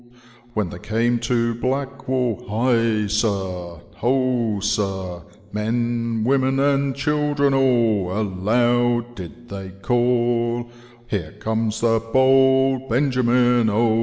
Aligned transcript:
"When 0.55 0.71
they 0.71 0.79
came 0.79 1.19
to 1.19 1.53
Black 1.53 2.07
wall. 2.07 2.43
High 2.49 3.05
sir, 3.05 3.81
ho 3.97 4.59
sir, 4.59 5.21
Men, 5.53 6.23
women, 6.25 6.59
and 6.59 6.95
children 6.95 7.53
all 7.53 8.11
Aloud 8.11 9.13
did 9.13 9.49
they 9.49 9.69
call, 9.83 10.71
* 10.89 11.07
Hero 11.07 11.33
comes 11.39 11.81
the 11.81 12.01
Bold 12.11 12.89
Benjamin, 12.89 13.69
O.' 13.69 13.99